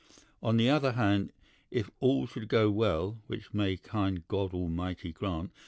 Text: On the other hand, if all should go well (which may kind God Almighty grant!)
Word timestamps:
On 0.41 0.57
the 0.57 0.67
other 0.67 0.93
hand, 0.93 1.31
if 1.69 1.91
all 1.99 2.25
should 2.25 2.47
go 2.47 2.71
well 2.71 3.19
(which 3.27 3.53
may 3.53 3.77
kind 3.77 4.27
God 4.27 4.51
Almighty 4.51 5.11
grant!) 5.11 5.51